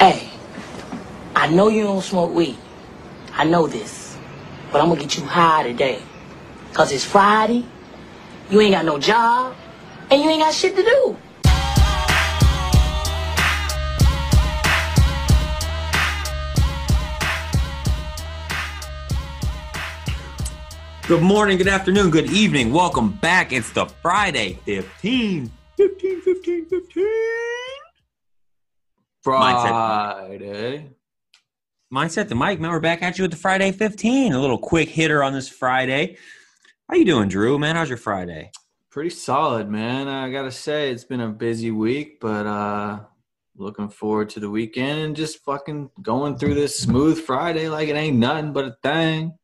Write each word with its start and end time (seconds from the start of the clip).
Hey, 0.00 0.30
I 1.36 1.46
know 1.48 1.68
you 1.68 1.82
don't 1.82 2.00
smoke 2.00 2.32
weed. 2.32 2.56
I 3.34 3.44
know 3.44 3.66
this. 3.66 4.16
But 4.72 4.80
I'm 4.80 4.88
gonna 4.88 4.98
get 4.98 5.18
you 5.18 5.24
high 5.26 5.62
today. 5.62 6.00
Cause 6.72 6.90
it's 6.90 7.04
Friday, 7.04 7.66
you 8.48 8.62
ain't 8.62 8.72
got 8.72 8.86
no 8.86 8.98
job, 8.98 9.54
and 10.10 10.22
you 10.22 10.30
ain't 10.30 10.40
got 10.40 10.54
shit 10.54 10.74
to 10.74 10.82
do. 10.82 11.16
Good 21.08 21.22
morning, 21.22 21.58
good 21.58 21.68
afternoon, 21.68 22.08
good 22.08 22.30
evening. 22.30 22.72
Welcome 22.72 23.10
back. 23.10 23.52
It's 23.52 23.70
the 23.72 23.84
Friday 23.84 24.60
15, 24.64 25.50
15, 25.76 26.20
15, 26.22 26.64
15. 26.70 27.69
Friday. 29.22 30.90
Mindset 31.92 32.28
the 32.28 32.34
mic, 32.34 32.58
man. 32.58 32.70
We're 32.70 32.80
back 32.80 33.02
at 33.02 33.18
you 33.18 33.24
with 33.24 33.32
the 33.32 33.36
Friday 33.36 33.70
15. 33.70 34.32
A 34.32 34.40
little 34.40 34.56
quick 34.56 34.88
hitter 34.88 35.22
on 35.22 35.34
this 35.34 35.48
Friday. 35.48 36.16
How 36.88 36.96
you 36.96 37.04
doing, 37.04 37.28
Drew? 37.28 37.58
Man, 37.58 37.76
how's 37.76 37.90
your 37.90 37.98
Friday? 37.98 38.50
Pretty 38.90 39.10
solid, 39.10 39.68
man. 39.68 40.08
I 40.08 40.30
gotta 40.30 40.50
say 40.50 40.90
it's 40.90 41.04
been 41.04 41.20
a 41.20 41.28
busy 41.28 41.70
week, 41.70 42.18
but 42.18 42.46
uh 42.46 43.00
looking 43.56 43.90
forward 43.90 44.30
to 44.30 44.40
the 44.40 44.48
weekend 44.48 45.00
and 45.00 45.14
just 45.14 45.44
fucking 45.44 45.90
going 46.00 46.38
through 46.38 46.54
this 46.54 46.78
smooth 46.78 47.20
Friday 47.20 47.68
like 47.68 47.88
it 47.88 47.96
ain't 47.96 48.16
nothing 48.16 48.54
but 48.54 48.64
a 48.64 48.76
thing. 48.82 49.36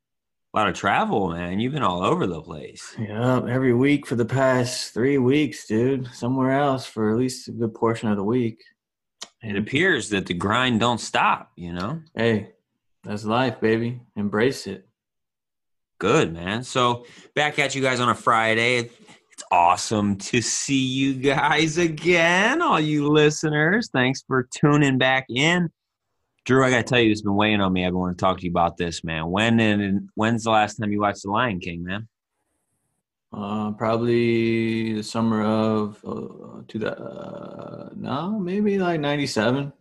A 0.55 0.59
lot 0.59 0.69
of 0.69 0.75
travel, 0.75 1.29
man. 1.33 1.61
You've 1.61 1.75
been 1.75 1.83
all 1.83 2.03
over 2.03 2.27
the 2.27 2.41
place. 2.41 2.97
Yeah, 2.99 3.43
every 3.47 3.75
week 3.75 4.07
for 4.07 4.15
the 4.15 4.25
past 4.25 4.95
three 4.95 5.19
weeks, 5.19 5.67
dude. 5.67 6.07
Somewhere 6.15 6.53
else 6.53 6.87
for 6.87 7.11
at 7.11 7.19
least 7.19 7.49
a 7.49 7.53
good 7.53 7.75
portion 7.75 8.09
of 8.09 8.17
the 8.17 8.25
week. 8.25 8.63
It 9.47 9.57
appears 9.57 10.09
that 10.09 10.27
the 10.27 10.35
grind 10.35 10.81
don't 10.81 10.99
stop, 10.99 11.53
you 11.55 11.73
know? 11.73 12.03
Hey, 12.17 12.51
that's 13.05 13.25
life, 13.25 13.61
baby. 13.61 14.01
Embrace 14.17 14.67
it. 14.67 14.89
Good, 16.01 16.33
man. 16.33 16.65
So 16.65 17.07
back 17.37 17.57
at 17.61 17.77
you 17.77 17.81
guys 17.81 18.01
on 18.01 18.09
a 18.09 18.15
Friday. 18.17 18.91
It's 19.31 19.45
awesome 19.53 20.17
to 20.17 20.43
see 20.43 20.85
you 20.85 21.15
guys 21.15 21.79
again, 21.79 22.61
all 22.61 22.81
you 22.81 23.09
listeners. 23.09 23.89
Thanks 23.93 24.25
for 24.27 24.49
tuning 24.53 24.99
back 24.99 25.27
in. 25.29 25.71
Drew, 26.45 26.65
I 26.65 26.71
got 26.71 26.79
to 26.79 26.83
tell 26.83 26.99
you, 27.01 27.13
it's 27.13 27.23
been 27.23 27.37
weighing 27.37 27.61
on 27.61 27.73
me. 27.73 27.87
I've 27.87 27.93
been 27.93 28.01
wanting 28.01 28.17
to 28.17 28.21
talk 28.21 28.39
to 28.39 28.45
you 28.45 28.51
about 28.51 28.77
this, 28.77 29.05
man. 29.05 29.31
When 29.31 29.61
and 29.61 30.09
when's 30.17 30.43
the 30.43 30.51
last 30.51 30.75
time 30.75 30.91
you 30.91 31.01
watched 31.01 31.23
The 31.23 31.31
Lion 31.31 31.61
King, 31.61 31.85
man? 31.85 32.09
Uh, 33.37 33.71
probably 33.73 34.95
the 34.95 35.03
summer 35.03 35.45
of 35.45 36.03
uh, 36.07 36.63
to 36.67 36.79
the 36.79 36.99
uh, 36.99 37.91
no, 37.95 38.39
maybe 38.39 38.79
like 38.79 38.99
'97. 38.99 39.65
That's 39.67 39.75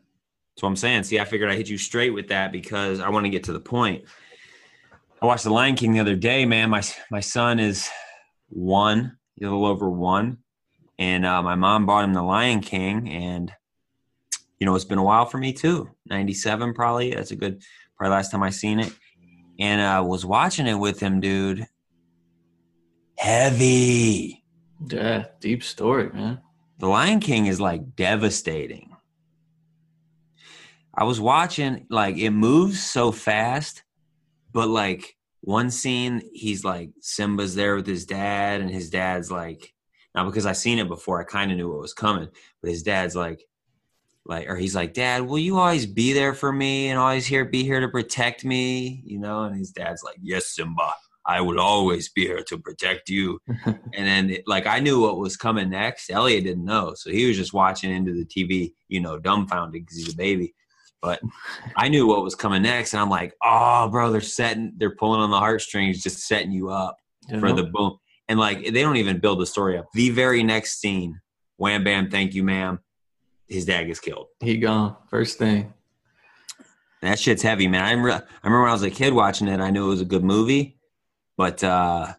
what 0.62 0.68
I'm 0.68 0.76
saying. 0.76 1.04
See, 1.04 1.22
I 1.22 1.26
figured 1.26 1.50
I 1.50 1.56
hit 1.56 1.70
you 1.70 1.78
straight 1.78 2.10
with 2.10 2.28
that 2.28 2.52
because 2.52 3.00
I 3.00 3.08
want 3.08 3.26
to 3.26 3.30
get 3.30 3.46
to 3.46 3.54
the 3.54 3.62
point. 3.62 4.04
I 5.22 5.26
watched 5.26 5.46
The 5.46 5.54
Lion 5.54 5.76
King 5.76 5.94
the 5.94 6.02
other 6.02 6.18
day, 6.18 6.46
man. 6.46 6.70
My 6.70 6.82
my 7.10 7.22
son 7.22 7.60
is 7.60 7.90
one, 8.50 9.18
a 9.40 9.44
little 9.46 9.66
over 9.66 9.90
one, 9.90 10.40
and 11.00 11.26
uh, 11.26 11.42
my 11.42 11.56
mom 11.56 11.86
bought 11.86 12.04
him 12.04 12.14
The 12.14 12.24
Lion 12.24 12.60
King, 12.60 13.08
and 13.10 13.54
you 14.60 14.66
know 14.66 14.76
it's 14.76 14.84
been 14.84 14.98
a 14.98 15.04
while 15.04 15.28
for 15.28 15.38
me 15.38 15.54
too. 15.54 15.90
'97 16.08 16.74
probably. 16.74 17.16
That's 17.16 17.32
a 17.32 17.38
good 17.38 17.64
probably 17.96 18.18
last 18.18 18.32
time 18.32 18.44
I 18.44 18.50
seen 18.50 18.82
it, 18.82 18.92
and 19.62 19.82
I 19.82 20.00
uh, 20.00 20.04
was 20.04 20.26
watching 20.26 20.68
it 20.68 20.76
with 20.76 21.00
him, 21.00 21.22
dude. 21.22 21.66
Heavy. 23.26 24.44
Yeah, 24.88 25.26
deep 25.40 25.64
story, 25.64 26.12
man. 26.14 26.42
The 26.78 26.88
Lion 26.88 27.20
King 27.20 27.48
is 27.48 27.60
like 27.60 27.96
devastating. 27.96 28.96
I 30.94 31.06
was 31.06 31.20
watching, 31.20 31.88
like, 31.90 32.20
it 32.20 32.30
moves 32.30 32.84
so 32.84 33.12
fast, 33.12 33.82
but 34.54 34.68
like 34.68 35.18
one 35.42 35.72
scene, 35.72 36.22
he's 36.36 36.64
like, 36.64 36.92
Simba's 37.02 37.56
there 37.56 37.76
with 37.76 37.88
his 37.88 38.06
dad, 38.06 38.62
and 38.62 38.70
his 38.70 38.92
dad's 38.92 39.32
like, 39.32 39.74
now 40.14 40.26
because 40.26 40.46
I 40.46 40.52
seen 40.52 40.78
it 40.78 40.88
before, 40.88 41.20
I 41.20 41.24
kind 41.24 41.50
of 41.50 41.58
knew 41.58 41.72
what 41.72 41.82
was 41.82 41.96
coming, 41.96 42.30
but 42.62 42.70
his 42.70 42.84
dad's 42.84 43.16
like, 43.16 43.48
like, 44.24 44.48
or 44.48 44.56
he's 44.56 44.76
like, 44.76 44.94
Dad, 44.94 45.24
will 45.24 45.40
you 45.40 45.58
always 45.58 45.88
be 45.88 46.14
there 46.14 46.36
for 46.36 46.54
me 46.54 46.90
and 46.90 47.00
always 47.00 47.26
here, 47.26 47.44
be 47.44 47.64
here 47.64 47.80
to 47.80 47.90
protect 47.90 48.46
me? 48.46 49.02
You 49.04 49.18
know, 49.18 49.46
and 49.46 49.58
his 49.58 49.72
dad's 49.72 50.04
like, 50.04 50.18
Yes, 50.22 50.46
Simba. 50.46 50.94
I 51.26 51.42
will 51.42 51.60
always 51.60 52.10
be 52.10 52.26
here 52.26 52.44
to 52.44 52.58
protect 52.58 53.10
you. 53.10 53.40
and 53.66 53.78
then, 53.94 54.30
it, 54.30 54.44
like, 54.46 54.68
I 54.68 54.80
knew 54.80 55.02
what 55.02 55.18
was 55.18 55.36
coming 55.36 55.70
next. 55.70 56.10
Elliot 56.10 56.44
didn't 56.44 56.66
know. 56.66 56.94
So 56.96 57.10
he 57.10 57.26
was 57.26 57.36
just 57.36 57.54
watching 57.54 57.92
into 57.92 58.14
the 58.14 58.26
TV, 58.26 58.74
you 58.90 59.02
know, 59.02 59.18
dumbfounded 59.18 59.74
because 59.86 59.98
he's 59.98 60.14
a 60.14 60.18
baby. 60.18 60.54
But 61.02 61.22
I 61.76 61.88
knew 61.90 62.06
what 62.06 62.24
was 62.24 62.36
coming 62.36 62.62
next. 62.62 62.94
And 62.94 63.02
I'm 63.02 63.10
like, 63.10 63.34
oh, 63.44 63.90
bro, 63.90 64.12
they're 64.12 64.22
setting, 64.22 64.74
they're 64.78 64.96
pulling 64.96 65.22
on 65.22 65.32
the 65.32 65.40
heartstrings, 65.40 66.04
just 66.04 66.28
setting 66.28 66.52
you 66.52 66.70
up 66.70 66.98
you 67.28 67.40
for 67.40 67.54
the 67.54 67.64
boom. 67.64 67.98
And 68.28 68.40
like, 68.40 68.64
they 68.64 68.82
don't 68.82 68.98
even 68.98 69.20
build 69.20 69.40
the 69.40 69.46
story 69.46 69.78
up. 69.78 69.86
The 69.94 70.10
very 70.12 70.44
next 70.44 70.80
scene, 70.80 71.20
wham, 71.58 71.84
bam, 71.84 72.10
thank 72.10 72.34
you, 72.34 72.44
ma'am. 72.44 72.80
His 73.48 73.66
dad 73.66 73.84
gets 73.84 74.00
killed. 74.00 74.28
He 74.40 74.58
gone. 74.58 74.96
First 75.10 75.38
thing. 75.38 75.74
That 77.04 77.20
shit's 77.20 77.44
heavy, 77.44 77.68
man. 77.68 77.84
I 77.84 77.92
remember, 77.92 78.12
I 78.12 78.48
remember 78.48 78.62
when 78.62 78.70
I 78.70 78.74
was 78.74 78.82
a 78.82 78.90
kid 78.90 79.14
watching 79.14 79.48
it, 79.48 79.60
I 79.60 79.70
knew 79.70 79.86
it 79.86 79.90
was 79.90 80.02
a 80.02 80.06
good 80.06 80.24
movie 80.24 80.76
but 81.38 81.64
uh, 81.64 82.14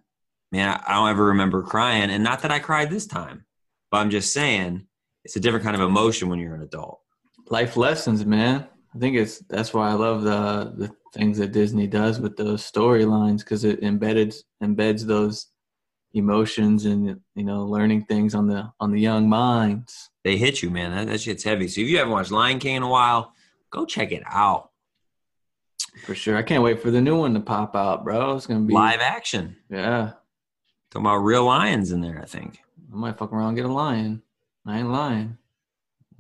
man, 0.53 0.81
I 0.87 0.95
don't 0.95 1.11
ever 1.11 1.27
remember 1.27 1.63
crying, 1.63 2.11
and 2.11 2.23
not 2.23 2.43
that 2.43 2.51
I 2.51 2.59
cried 2.59 2.91
this 2.91 3.07
time, 3.07 3.45
but 3.91 3.99
I'm 3.99 4.11
just 4.11 4.33
saying 4.33 4.87
it's 5.25 5.37
a 5.37 5.41
different 5.41 5.65
kind 5.65 5.77
of 5.77 5.83
emotion 5.83 6.29
when 6.29 6.39
you're 6.39 6.55
an 6.55 6.63
adult. 6.63 7.01
Life 7.49 7.77
lessons, 7.77 8.25
man. 8.25 8.67
I 8.95 8.99
think 8.99 9.17
it's 9.17 9.41
that's 9.41 9.75
why 9.75 9.91
I 9.91 9.95
love 9.95 10.23
the 10.23 10.73
the 10.77 10.91
things 11.13 11.39
that 11.39 11.53
Disney 11.53 11.87
does 11.87 12.21
with 12.21 12.37
those 12.37 12.71
storylines 12.71 13.39
because 13.39 13.65
it 13.65 13.83
embedded 13.83 14.35
embeds 14.63 15.07
those 15.07 15.49
emotions 16.15 16.87
and 16.87 17.21
you 17.35 17.45
know 17.45 17.65
learning 17.65 18.05
things 18.05 18.35
on 18.35 18.47
the 18.47 18.71
on 18.81 18.91
the 18.91 19.01
young 19.01 19.29
minds. 19.29 20.11
They 20.25 20.37
hit 20.37 20.63
you, 20.63 20.71
man. 20.71 20.93
That, 20.93 21.13
that 21.13 21.21
shit's 21.21 21.45
heavy. 21.45 21.69
So 21.69 21.81
if 21.81 21.89
you 21.89 21.99
haven't 21.99 22.13
watched 22.13 22.31
Lion 22.31 22.59
King 22.59 22.77
in 22.77 22.83
a 22.83 22.89
while, 22.89 23.33
go 23.71 23.85
check 23.85 24.13
it 24.13 24.23
out. 24.27 24.71
For 26.05 26.15
sure. 26.15 26.37
I 26.37 26.43
can't 26.43 26.63
wait 26.63 26.81
for 26.81 26.91
the 26.91 27.01
new 27.01 27.19
one 27.19 27.35
to 27.35 27.41
pop 27.41 27.75
out, 27.75 28.05
bro. 28.05 28.37
It's 28.37 28.47
gonna 28.47 28.61
be 28.61 28.75
live 28.75 29.01
action. 29.01 29.57
Yeah. 29.71 30.13
Talking 30.91 31.07
about 31.07 31.17
real 31.17 31.45
lions 31.45 31.93
in 31.93 32.01
there, 32.01 32.21
I 32.23 32.27
think. 32.27 32.59
I 32.93 32.97
might 32.97 33.19
fuck 33.19 33.33
around 33.33 33.49
and 33.49 33.57
get 33.57 33.67
a 33.67 33.73
lion. 33.73 34.23
I 34.67 34.79
ain't 34.79 34.91
lying. 34.91 35.39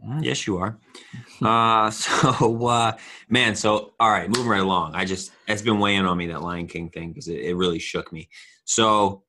Mm, 0.04 0.24
yes, 0.24 0.46
you 0.46 0.58
are. 0.58 0.78
uh, 1.42 1.90
so, 1.90 2.66
uh, 2.66 2.96
man, 3.28 3.54
so, 3.54 3.94
all 3.98 4.10
right, 4.10 4.28
moving 4.28 4.48
right 4.48 4.60
along. 4.60 4.94
I 4.94 5.04
just, 5.04 5.32
it's 5.46 5.62
been 5.62 5.78
weighing 5.78 6.04
on 6.04 6.18
me, 6.18 6.26
that 6.28 6.42
Lion 6.42 6.66
King 6.66 6.90
thing, 6.90 7.10
because 7.10 7.28
it, 7.28 7.40
it 7.40 7.54
really 7.54 7.78
shook 7.78 8.12
me. 8.12 8.28
So, 8.64 9.22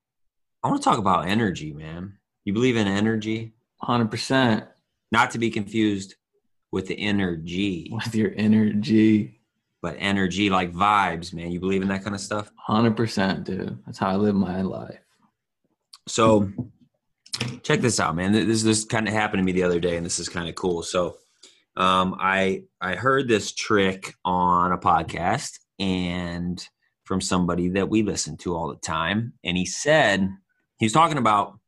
I 0.63 0.67
want 0.67 0.81
to 0.81 0.89
talk 0.89 0.97
about 0.97 1.27
energy, 1.27 1.71
man. 1.71 2.17
You 2.43 2.53
believe 2.53 2.75
in 2.75 2.87
energy? 2.87 3.53
100%. 3.83 4.67
Not 5.11 5.31
to 5.31 5.39
be 5.39 5.49
confused 5.49 6.15
with 6.71 6.87
the 6.87 6.99
energy. 6.99 7.89
With 7.91 8.13
your 8.13 8.33
energy 8.35 9.36
but 9.81 9.95
energy, 9.99 10.49
like 10.49 10.73
vibes, 10.73 11.33
man. 11.33 11.51
You 11.51 11.59
believe 11.59 11.81
in 11.81 11.87
that 11.89 12.03
kind 12.03 12.15
of 12.15 12.21
stuff? 12.21 12.51
100%, 12.67 13.43
dude. 13.43 13.77
That's 13.85 13.97
how 13.97 14.09
I 14.09 14.15
live 14.15 14.35
my 14.35 14.61
life. 14.61 14.99
So, 16.07 16.49
check 17.63 17.81
this 17.81 17.99
out, 17.99 18.15
man. 18.15 18.31
This 18.31 18.63
this 18.63 18.85
kind 18.85 19.07
of 19.07 19.13
happened 19.13 19.41
to 19.41 19.43
me 19.43 19.51
the 19.51 19.63
other 19.63 19.79
day, 19.79 19.97
and 19.97 20.05
this 20.05 20.19
is 20.19 20.29
kind 20.29 20.47
of 20.47 20.55
cool. 20.55 20.83
So, 20.83 21.17
um, 21.75 22.15
I 22.19 22.63
I 22.79 22.95
heard 22.95 23.27
this 23.27 23.53
trick 23.53 24.13
on 24.23 24.71
a 24.71 24.77
podcast 24.77 25.59
and 25.79 26.65
from 27.03 27.21
somebody 27.21 27.69
that 27.69 27.89
we 27.89 28.03
listen 28.03 28.37
to 28.37 28.55
all 28.55 28.69
the 28.69 28.77
time, 28.77 29.33
and 29.43 29.57
he 29.57 29.65
said 29.65 30.29
he 30.79 30.85
was 30.85 30.93
talking 30.93 31.17
about 31.17 31.59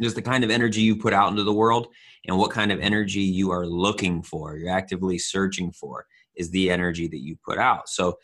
just 0.00 0.16
the 0.16 0.22
kind 0.22 0.44
of 0.44 0.50
energy 0.50 0.82
you 0.82 0.96
put 0.96 1.12
out 1.12 1.30
into 1.30 1.44
the 1.44 1.52
world 1.52 1.88
and 2.26 2.36
what 2.36 2.50
kind 2.50 2.72
of 2.72 2.80
energy 2.80 3.20
you 3.20 3.50
are 3.50 3.66
looking 3.66 4.22
for, 4.22 4.56
you're 4.56 4.70
actively 4.70 5.18
searching 5.18 5.70
for 5.72 6.06
is 6.36 6.50
the 6.50 6.70
energy 6.70 7.08
that 7.08 7.20
you 7.20 7.36
put 7.44 7.58
out. 7.58 7.88
So 7.88 8.18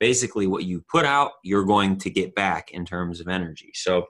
basically, 0.00 0.46
what 0.46 0.64
you 0.64 0.84
put 0.90 1.04
out, 1.04 1.32
you're 1.42 1.64
going 1.64 1.98
to 1.98 2.10
get 2.10 2.34
back 2.34 2.70
in 2.72 2.84
terms 2.84 3.20
of 3.20 3.28
energy. 3.28 3.70
So 3.74 4.06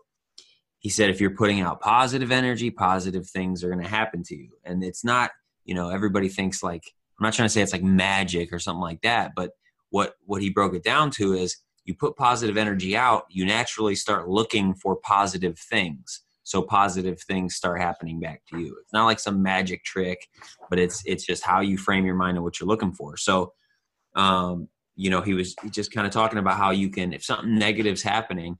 he 0.79 0.91
said, 0.91 1.09
if 1.09 1.21
you're 1.21 1.31
putting 1.31 1.61
out 1.61 1.81
positive 1.81 2.31
energy, 2.31 2.71
positive 2.71 3.27
things 3.27 3.65
are 3.65 3.71
going 3.71 3.83
to 3.83 3.89
happen 3.89 4.23
to 4.25 4.37
you. 4.37 4.51
And 4.65 4.85
it's 4.85 5.05
not, 5.05 5.31
you 5.65 5.75
know, 5.75 5.89
everybody 5.89 6.29
thinks 6.29 6.63
like, 6.63 6.83
I'm 7.19 7.25
not 7.25 7.33
trying 7.33 7.47
to 7.47 7.53
say 7.53 7.63
it's 7.63 7.73
like 7.73 7.83
magic 7.83 8.53
or 8.53 8.59
something 8.59 8.83
like 8.83 9.01
that, 9.03 9.33
but 9.37 9.53
what 9.91 10.15
what 10.25 10.43
he 10.43 10.51
broke 10.51 10.75
it 10.75 10.83
down 10.83 11.11
to 11.13 11.35
is 11.35 11.57
you 11.85 11.95
put 11.95 12.17
positive 12.17 12.57
energy 12.57 12.97
out, 12.97 13.25
you 13.31 13.47
naturally 13.47 13.95
start 13.95 14.29
looking 14.29 14.75
for 14.75 14.97
positive 14.97 15.59
things 15.59 16.24
so 16.45 16.63
positive 16.63 17.21
things 17.23 17.57
start 17.57 17.81
happening 17.81 18.21
back 18.21 18.43
to 18.51 18.59
you. 18.61 18.77
It's 18.81 18.93
not 18.93 19.07
like 19.07 19.19
some 19.19 19.43
magic 19.43 19.85
trick 19.85 20.29
but 20.71 20.79
it's 20.79 21.03
it's 21.07 21.25
just 21.25 21.43
how 21.43 21.61
you 21.61 21.77
frame 21.77 22.07
your 22.07 22.15
mind 22.15 22.37
and 22.37 22.45
what 22.45 22.61
you're 22.61 22.69
looking 22.69 22.93
for. 22.93 23.17
So 23.17 23.53
um 24.15 24.69
you 24.95 25.11
know 25.11 25.21
he 25.21 25.35
was 25.35 25.57
just 25.71 25.93
kind 25.93 26.07
of 26.07 26.13
talking 26.13 26.39
about 26.39 26.57
how 26.57 26.71
you 26.71 26.89
can 26.89 27.13
if 27.13 27.25
something 27.25 27.59
negative's 27.59 28.03
happening 28.03 28.59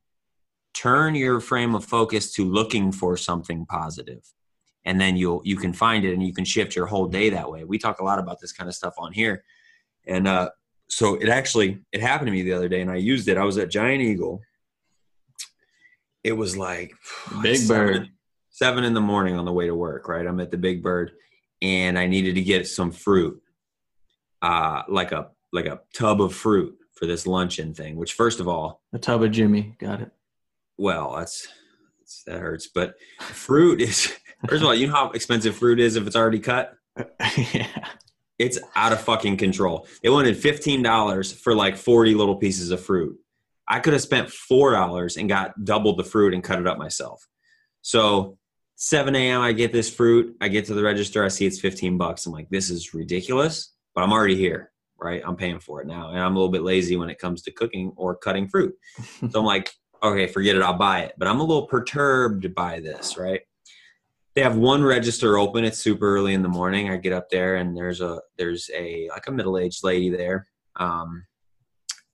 turn 0.75 1.15
your 1.15 1.41
frame 1.41 1.75
of 1.75 1.85
focus 1.85 2.33
to 2.33 2.45
looking 2.45 2.91
for 2.91 3.17
something 3.17 3.65
positive. 3.67 4.23
And 4.85 5.01
then 5.01 5.17
you'll 5.17 5.41
you 5.45 5.57
can 5.57 5.73
find 5.73 6.05
it 6.05 6.13
and 6.13 6.23
you 6.23 6.35
can 6.35 6.45
shift 6.45 6.75
your 6.75 6.87
whole 6.87 7.07
day 7.07 7.31
that 7.31 7.51
way. 7.51 7.65
We 7.65 7.79
talk 7.79 8.01
a 8.01 8.05
lot 8.05 8.19
about 8.19 8.41
this 8.41 8.53
kind 8.53 8.69
of 8.69 8.75
stuff 8.75 8.95
on 8.99 9.13
here. 9.13 9.45
And 10.07 10.27
uh 10.27 10.51
so 10.89 11.15
it 11.15 11.29
actually 11.29 11.81
it 11.93 12.01
happened 12.01 12.27
to 12.27 12.33
me 12.33 12.43
the 12.43 12.53
other 12.53 12.69
day 12.69 12.83
and 12.83 12.91
i 12.91 12.97
used 12.97 13.29
it. 13.29 13.39
I 13.39 13.45
was 13.45 13.57
at 13.57 13.71
giant 13.71 14.03
eagle 14.03 14.43
it 16.25 16.33
was 16.33 16.57
like 16.57 16.93
Big 17.43 17.57
seven- 17.59 17.87
Bird. 18.03 18.09
seven 18.51 18.85
in 18.85 18.95
the 18.95 19.01
morning 19.01 19.37
on 19.37 19.45
the 19.45 19.53
way 19.53 19.67
to 19.67 19.75
work 19.75 20.09
right 20.09 20.27
i'm 20.27 20.41
at 20.41 20.51
the 20.51 20.57
big 20.59 20.83
bird 20.83 21.13
and 21.63 21.99
i 21.99 22.07
needed 22.07 22.35
to 22.35 22.43
get 22.43 22.67
some 22.67 22.91
fruit 22.91 23.41
uh 24.43 24.83
like 24.89 25.13
a 25.13 25.29
like 25.53 25.67
a 25.67 25.81
tub 25.95 26.21
of 26.21 26.35
fruit 26.35 26.77
for 26.95 27.07
this 27.07 27.27
luncheon 27.27 27.75
thing 27.75 27.97
which 27.97 28.13
first 28.15 28.41
of 28.41 28.49
all 28.49 28.83
A 28.93 28.99
tub 28.99 29.23
of 29.23 29.31
Jimmy. 29.33 29.75
Got 29.79 30.01
it. 30.03 30.11
well 30.79 31.15
that's, 31.17 31.49
that's 31.99 32.23
that 32.25 32.41
hurts 32.41 32.67
but 32.69 32.95
fruit 33.21 33.81
is 33.81 34.07
first 34.49 34.63
of 34.63 34.67
all 34.69 34.75
you 34.75 34.87
know 34.87 34.93
how 34.95 35.11
expensive 35.11 35.57
fruit 35.57 35.81
is 35.81 35.97
if 35.97 36.07
it's 36.07 36.17
already 36.17 36.39
cut 36.41 36.75
yeah. 37.53 37.67
it's 38.39 38.59
out 38.77 38.93
of 38.93 39.01
fucking 39.01 39.37
control 39.37 39.87
they 40.03 40.11
wanted 40.11 40.37
$15 40.37 41.35
for 41.41 41.55
like 41.55 41.77
40 41.77 42.15
little 42.15 42.37
pieces 42.37 42.71
of 42.71 42.81
fruit 42.81 43.19
i 43.69 43.81
could 43.81 43.93
have 43.93 44.03
spent 44.03 44.29
$4 44.29 45.17
and 45.17 45.29
got 45.29 45.65
double 45.65 45.97
the 45.97 46.05
fruit 46.05 46.35
and 46.35 46.45
cut 46.45 46.59
it 46.59 46.67
up 46.67 46.79
myself 46.79 47.27
so 47.83 48.39
7 48.77 49.15
a.m 49.15 49.41
i 49.41 49.53
get 49.53 49.73
this 49.73 49.93
fruit 49.93 50.37
i 50.41 50.49
get 50.49 50.65
to 50.67 50.75
the 50.75 50.83
register 50.83 51.25
i 51.25 51.29
see 51.29 51.47
it's 51.47 51.61
15 51.61 51.99
bucks 51.99 52.27
i'm 52.27 52.33
like 52.33 52.49
this 52.51 52.71
is 52.71 52.95
ridiculous 52.95 53.75
but 53.95 54.03
i'm 54.03 54.13
already 54.13 54.37
here 54.37 54.71
right 54.99 55.23
i'm 55.27 55.37
paying 55.37 55.59
for 55.59 55.81
it 55.81 55.87
now 55.87 56.11
and 56.11 56.21
i'm 56.21 56.33
a 56.33 56.39
little 56.39 56.53
bit 56.53 56.63
lazy 56.63 56.97
when 56.97 57.11
it 57.11 57.19
comes 57.19 57.43
to 57.43 57.53
cooking 57.53 57.93
or 57.97 58.17
cutting 58.17 58.49
fruit 58.49 58.75
so 59.31 59.41
I'm 59.41 59.45
like, 59.45 59.73
okay, 60.03 60.27
forget 60.27 60.57
it, 60.57 60.63
I'll 60.63 60.75
buy 60.77 61.01
it. 61.01 61.15
But 61.19 61.29
I'm 61.29 61.41
a 61.41 61.45
little 61.45 61.67
perturbed 61.67 62.55
by 62.55 62.81
this, 62.81 63.17
right? 63.17 63.41
They 64.35 64.43
have 64.43 64.57
one 64.57 64.83
register 64.83 65.39
open. 65.39 65.65
It's 65.65 65.79
super 65.79 66.17
early 66.17 66.35
in 66.35 66.43
the 66.43 66.49
morning. 66.49 66.91
I 66.91 66.97
get 66.97 67.13
up 67.13 67.31
there 67.31 67.57
and 67.57 67.77
there's 67.77 68.01
a 68.01 68.21
there's 68.37 68.69
a 68.75 69.09
like 69.11 69.29
a 69.29 69.33
middle 69.33 69.59
aged 69.59 69.85
lady 69.85 70.11
there, 70.11 70.49
um, 70.77 71.25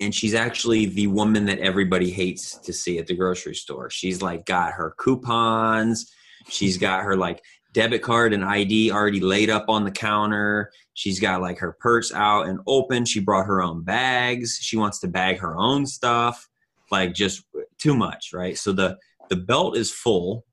and 0.01 0.15
she's 0.15 0.35
actually 0.35 0.87
the 0.87 1.07
woman 1.07 1.45
that 1.47 1.59
everybody 1.59 2.11
hates 2.11 2.57
to 2.59 2.73
see 2.73 2.99
at 2.99 3.07
the 3.07 3.15
grocery 3.15 3.55
store. 3.55 3.91
She's 3.91 4.23
like 4.23 4.47
got 4.47 4.73
her 4.73 4.95
coupons. 4.99 6.11
She's 6.49 6.79
got 6.79 7.03
her 7.03 7.17
like 7.17 7.43
debit 7.73 8.03
card 8.03 8.33
and 8.33 8.45
ID 8.45 8.91
already 8.91 9.21
laid 9.21 9.51
up 9.51 9.67
on 9.69 9.85
the 9.85 9.91
counter. 9.91 10.73
She's 10.95 11.21
got 11.21 11.43
like 11.43 11.59
her 11.59 11.77
purse 11.79 12.13
out 12.13 12.47
and 12.49 12.61
open. 12.67 13.05
She 13.05 13.21
brought 13.21 13.47
her 13.47 13.63
own 13.63 13.83
bags. 13.83 14.59
She 14.61 14.77
wants 14.77 15.01
to 15.01 15.09
bag 15.09 15.39
her 15.39 15.57
own 15.57 15.87
stuff. 15.87 16.49
Like 16.91 17.15
just 17.15 17.45
too 17.79 17.95
much, 17.95 18.31
right? 18.33 18.57
So 18.57 18.73
the 18.73 18.99
the 19.29 19.37
belt 19.37 19.77
is 19.77 19.93
full. 19.93 20.45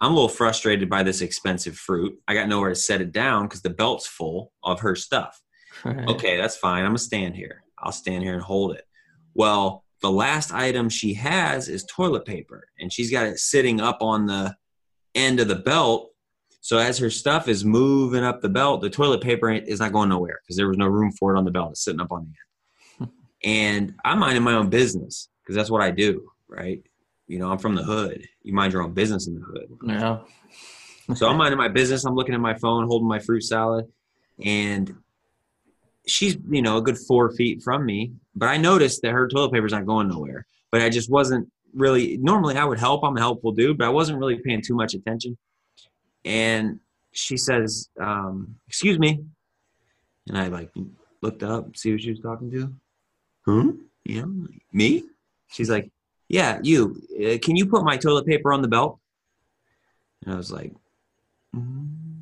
I'm 0.00 0.12
a 0.12 0.14
little 0.14 0.28
frustrated 0.28 0.90
by 0.90 1.02
this 1.02 1.22
expensive 1.22 1.76
fruit. 1.76 2.18
I 2.28 2.34
got 2.34 2.48
nowhere 2.48 2.68
to 2.68 2.74
set 2.74 3.00
it 3.00 3.12
down 3.12 3.44
because 3.44 3.62
the 3.62 3.70
belt's 3.70 4.06
full 4.06 4.52
of 4.62 4.80
her 4.80 4.94
stuff. 4.94 5.40
Right. 5.84 6.06
Okay, 6.08 6.36
that's 6.36 6.56
fine. 6.56 6.82
I'm 6.82 6.90
gonna 6.90 6.98
stand 6.98 7.36
here. 7.36 7.62
I'll 7.78 7.92
stand 7.92 8.24
here 8.24 8.34
and 8.34 8.42
hold 8.42 8.74
it. 8.74 8.85
Well, 9.36 9.84
the 10.00 10.10
last 10.10 10.52
item 10.52 10.88
she 10.88 11.14
has 11.14 11.68
is 11.68 11.84
toilet 11.84 12.24
paper, 12.24 12.68
and 12.78 12.92
she's 12.92 13.10
got 13.10 13.26
it 13.26 13.38
sitting 13.38 13.80
up 13.80 13.98
on 14.00 14.26
the 14.26 14.56
end 15.14 15.40
of 15.40 15.48
the 15.48 15.56
belt. 15.56 16.10
So 16.62 16.78
as 16.78 16.98
her 16.98 17.10
stuff 17.10 17.46
is 17.46 17.64
moving 17.64 18.24
up 18.24 18.40
the 18.40 18.48
belt, 18.48 18.80
the 18.80 18.90
toilet 18.90 19.20
paper 19.20 19.50
is 19.50 19.78
not 19.78 19.92
going 19.92 20.08
nowhere 20.08 20.40
because 20.42 20.56
there 20.56 20.68
was 20.68 20.78
no 20.78 20.86
room 20.86 21.12
for 21.12 21.34
it 21.34 21.38
on 21.38 21.44
the 21.44 21.50
belt. 21.50 21.72
It's 21.72 21.84
sitting 21.84 22.00
up 22.00 22.10
on 22.10 22.32
the 22.98 23.04
end. 23.04 23.10
and 23.44 23.94
I'm 24.04 24.18
minding 24.18 24.42
my 24.42 24.54
own 24.54 24.70
business 24.70 25.28
because 25.42 25.54
that's 25.54 25.70
what 25.70 25.82
I 25.82 25.90
do, 25.90 26.28
right? 26.48 26.82
You 27.28 27.38
know, 27.38 27.50
I'm 27.50 27.58
from 27.58 27.74
the 27.74 27.82
hood. 27.82 28.26
You 28.42 28.54
mind 28.54 28.72
your 28.72 28.82
own 28.82 28.94
business 28.94 29.28
in 29.28 29.34
the 29.34 29.40
hood. 29.40 29.68
Yeah. 29.84 30.18
So 31.14 31.28
I'm 31.28 31.36
minding 31.36 31.58
my 31.58 31.68
business. 31.68 32.04
I'm 32.04 32.14
looking 32.14 32.34
at 32.34 32.40
my 32.40 32.54
phone, 32.54 32.86
holding 32.86 33.08
my 33.08 33.20
fruit 33.20 33.42
salad, 33.42 33.86
and 34.42 34.92
she's 36.06 36.36
you 36.48 36.62
know 36.62 36.78
a 36.78 36.82
good 36.82 36.98
four 36.98 37.30
feet 37.30 37.62
from 37.62 37.84
me. 37.84 38.12
But 38.36 38.50
I 38.50 38.58
noticed 38.58 39.02
that 39.02 39.12
her 39.12 39.26
toilet 39.26 39.52
paper's 39.52 39.72
not 39.72 39.86
going 39.86 40.08
nowhere. 40.08 40.46
But 40.70 40.82
I 40.82 40.90
just 40.90 41.10
wasn't 41.10 41.50
really. 41.74 42.18
Normally 42.18 42.56
I 42.56 42.64
would 42.64 42.78
help. 42.78 43.02
I'm 43.02 43.16
a 43.16 43.20
helpful 43.20 43.52
dude, 43.52 43.78
but 43.78 43.86
I 43.86 43.90
wasn't 43.90 44.18
really 44.18 44.36
paying 44.36 44.62
too 44.62 44.74
much 44.74 44.94
attention. 44.94 45.38
And 46.24 46.80
she 47.12 47.36
says, 47.36 47.88
um, 48.00 48.56
"Excuse 48.68 48.98
me," 48.98 49.24
and 50.28 50.36
I 50.36 50.48
like 50.48 50.70
looked 51.22 51.42
up, 51.42 51.76
see 51.76 51.90
who 51.90 51.98
she 51.98 52.10
was 52.10 52.20
talking 52.20 52.50
to. 52.50 52.74
Huh? 53.46 53.72
Yeah, 54.04 54.26
me. 54.72 55.04
She's 55.48 55.70
like, 55.70 55.90
"Yeah, 56.28 56.58
you. 56.62 57.00
Uh, 57.18 57.38
can 57.40 57.56
you 57.56 57.66
put 57.66 57.84
my 57.84 57.96
toilet 57.96 58.26
paper 58.26 58.52
on 58.52 58.60
the 58.60 58.68
belt?" 58.68 58.98
And 60.24 60.34
I 60.34 60.36
was 60.36 60.50
like, 60.50 60.72
mm. 61.54 62.15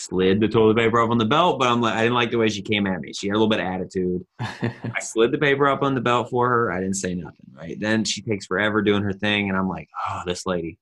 Slid 0.00 0.40
the 0.40 0.48
toilet 0.48 0.76
paper 0.76 1.00
up 1.00 1.10
on 1.10 1.18
the 1.18 1.24
belt, 1.24 1.58
but 1.58 1.68
I'm 1.68 1.80
like, 1.80 1.94
I 1.94 2.02
didn't 2.02 2.14
like 2.14 2.30
the 2.30 2.38
way 2.38 2.48
she 2.48 2.62
came 2.62 2.86
at 2.86 3.00
me. 3.00 3.12
She 3.12 3.28
had 3.28 3.34
a 3.34 3.38
little 3.38 3.48
bit 3.48 3.60
of 3.60 3.66
attitude. 3.66 4.24
I 4.40 5.00
slid 5.00 5.32
the 5.32 5.38
paper 5.38 5.68
up 5.68 5.82
on 5.82 5.94
the 5.94 6.00
belt 6.00 6.30
for 6.30 6.48
her. 6.48 6.72
I 6.72 6.80
didn't 6.80 6.96
say 6.96 7.14
nothing, 7.14 7.46
right? 7.52 7.78
Then 7.78 8.04
she 8.04 8.22
takes 8.22 8.46
forever 8.46 8.82
doing 8.82 9.02
her 9.02 9.12
thing, 9.12 9.48
and 9.48 9.58
I'm 9.58 9.68
like, 9.68 9.88
oh, 10.08 10.22
this 10.26 10.46
lady. 10.46 10.78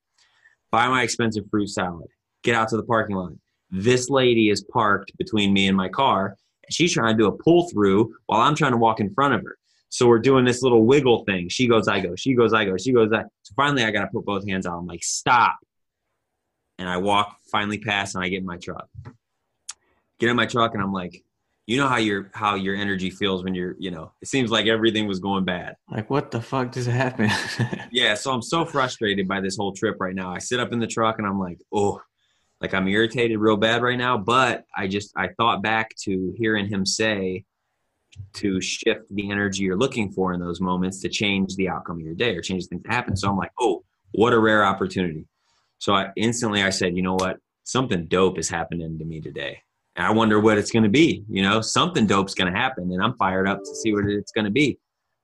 Buy 0.71 0.87
my 0.87 1.03
expensive 1.03 1.45
fruit 1.49 1.69
salad. 1.69 2.07
Get 2.43 2.55
out 2.55 2.69
to 2.69 2.77
the 2.77 2.83
parking 2.83 3.15
lot. 3.15 3.31
This 3.71 4.09
lady 4.09 4.49
is 4.49 4.63
parked 4.63 5.15
between 5.17 5.53
me 5.53 5.67
and 5.67 5.75
my 5.75 5.89
car, 5.89 6.35
and 6.63 6.73
she's 6.73 6.93
trying 6.93 7.15
to 7.15 7.23
do 7.23 7.27
a 7.27 7.43
pull 7.43 7.69
through 7.69 8.13
while 8.27 8.41
I'm 8.41 8.55
trying 8.55 8.71
to 8.71 8.77
walk 8.77 8.99
in 8.99 9.13
front 9.13 9.33
of 9.33 9.43
her. 9.43 9.57
So 9.89 10.07
we're 10.07 10.19
doing 10.19 10.45
this 10.45 10.61
little 10.61 10.85
wiggle 10.85 11.23
thing. 11.25 11.49
She 11.49 11.67
goes, 11.67 11.87
I 11.87 11.99
go. 11.99 12.15
She 12.15 12.35
goes, 12.35 12.53
I 12.53 12.65
go. 12.65 12.77
She 12.77 12.93
goes, 12.93 13.11
I. 13.11 13.23
So 13.43 13.53
finally, 13.55 13.83
I 13.83 13.91
got 13.91 14.01
to 14.01 14.07
put 14.07 14.25
both 14.25 14.47
hands 14.47 14.65
out. 14.65 14.77
I'm 14.77 14.85
like, 14.85 15.03
stop. 15.03 15.57
And 16.79 16.89
I 16.89 16.97
walk 16.97 17.37
finally 17.51 17.77
past, 17.77 18.15
and 18.15 18.23
I 18.23 18.29
get 18.29 18.39
in 18.39 18.45
my 18.45 18.57
truck. 18.57 18.87
Get 20.19 20.29
in 20.29 20.35
my 20.35 20.47
truck, 20.47 20.73
and 20.73 20.81
I'm 20.81 20.93
like, 20.93 21.23
you 21.69 21.77
know 21.77 21.87
how 21.87 21.97
your 21.97 22.31
how 22.33 22.55
your 22.55 22.75
energy 22.75 23.11
feels 23.11 23.43
when 23.43 23.53
you're, 23.53 23.75
you 23.77 23.91
know, 23.91 24.11
it 24.23 24.27
seems 24.27 24.49
like 24.49 24.65
everything 24.65 25.07
was 25.07 25.19
going 25.19 25.45
bad. 25.45 25.75
like, 25.91 26.09
what 26.09 26.31
the 26.31 26.41
fuck 26.41 26.71
just 26.71 26.89
happened? 26.89 27.31
Yeah, 27.91 28.15
so 28.15 28.31
I'm 28.31 28.41
so 28.41 28.65
frustrated 28.65 29.27
by 29.27 29.39
this 29.41 29.55
whole 29.55 29.71
trip 29.71 29.97
right 29.99 30.15
now. 30.15 30.33
I 30.33 30.39
sit 30.39 30.59
up 30.59 30.73
in 30.73 30.79
the 30.79 30.87
truck 30.87 31.19
and 31.19 31.27
I'm 31.27 31.39
like, 31.39 31.59
oh, 31.71 32.01
like 32.61 32.73
I'm 32.73 32.87
irritated 32.87 33.37
real 33.37 33.57
bad 33.57 33.83
right 33.83 33.97
now. 33.97 34.17
But 34.17 34.65
I 34.75 34.87
just 34.87 35.11
I 35.15 35.29
thought 35.37 35.61
back 35.61 35.95
to 36.03 36.33
hearing 36.37 36.67
him 36.67 36.85
say 36.85 37.45
to 38.33 38.59
shift 38.61 39.05
the 39.11 39.29
energy 39.29 39.63
you're 39.63 39.77
looking 39.77 40.11
for 40.11 40.33
in 40.33 40.39
those 40.39 40.59
moments 40.59 41.01
to 41.01 41.09
change 41.09 41.55
the 41.55 41.69
outcome 41.69 41.97
of 41.97 42.05
your 42.05 42.15
day 42.15 42.35
or 42.35 42.41
change 42.41 42.65
things 42.65 42.81
that 42.83 42.91
happen. 42.91 43.15
So 43.15 43.29
I'm 43.29 43.37
like, 43.37 43.51
oh, 43.59 43.83
what 44.11 44.33
a 44.33 44.39
rare 44.39 44.65
opportunity. 44.65 45.25
So 45.79 45.93
I 45.93 46.09
instantly 46.15 46.61
I 46.61 46.69
said, 46.69 46.95
you 46.95 47.01
know 47.01 47.15
what? 47.15 47.37
Something 47.63 48.05
dope 48.05 48.37
is 48.37 48.49
happening 48.49 48.97
to 48.97 49.05
me 49.05 49.21
today. 49.21 49.59
And 49.95 50.05
I 50.05 50.11
wonder 50.11 50.39
what 50.39 50.57
it's 50.57 50.71
gonna 50.71 50.89
be. 50.89 51.23
You 51.29 51.41
know, 51.41 51.61
something 51.61 52.05
dope's 52.05 52.35
gonna 52.35 52.55
happen. 52.55 52.91
And 52.91 53.01
I'm 53.01 53.17
fired 53.17 53.47
up 53.47 53.59
to 53.59 53.75
see 53.75 53.93
what 53.93 54.05
it's 54.05 54.31
gonna 54.31 54.51
be. 54.51 54.77